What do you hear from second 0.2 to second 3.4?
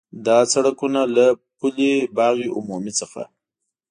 دا سړکونه له پُل باغ عمومي څخه